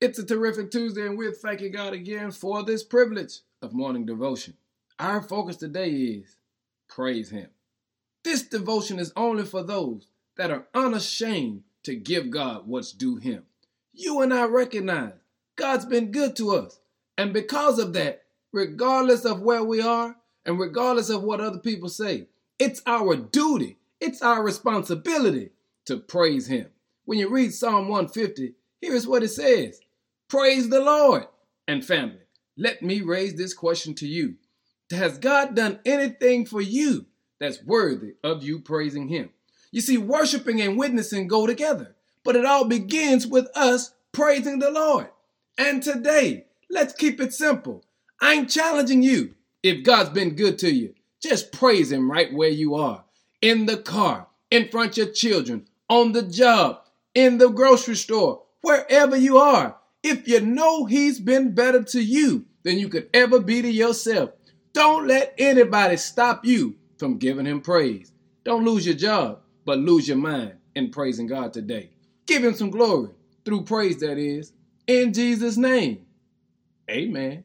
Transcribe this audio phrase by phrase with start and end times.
[0.00, 4.54] It's a terrific Tuesday, and we're thanking God again for this privilege of morning devotion.
[5.00, 6.36] Our focus today is
[6.86, 7.48] praise Him.
[8.22, 10.06] This devotion is only for those
[10.36, 13.42] that are unashamed to give God what's due Him.
[13.92, 15.14] You and I recognize
[15.56, 16.78] God's been good to us,
[17.16, 18.22] and because of that,
[18.52, 20.14] regardless of where we are
[20.46, 22.28] and regardless of what other people say,
[22.60, 25.50] it's our duty, it's our responsibility
[25.86, 26.68] to praise Him.
[27.04, 29.80] When you read Psalm 150, here's what it says
[30.28, 31.26] Praise the Lord.
[31.66, 32.20] And family,
[32.56, 34.34] let me raise this question to you
[34.90, 37.06] Has God done anything for you
[37.40, 39.30] that's worthy of you praising Him?
[39.70, 41.94] You see, worshiping and witnessing go together,
[42.24, 45.08] but it all begins with us praising the Lord.
[45.56, 47.84] And today, let's keep it simple.
[48.20, 49.34] I ain't challenging you.
[49.62, 53.04] If God's been good to you, just praise Him right where you are
[53.40, 56.80] in the car, in front of your children, on the job,
[57.14, 59.76] in the grocery store, wherever you are.
[60.08, 64.30] If you know He's been better to you than you could ever be to yourself,
[64.72, 68.10] don't let anybody stop you from giving Him praise.
[68.42, 71.90] Don't lose your job, but lose your mind in praising God today.
[72.24, 73.10] Give Him some glory
[73.44, 74.54] through praise, that is,
[74.86, 76.06] in Jesus' name.
[76.90, 77.44] Amen.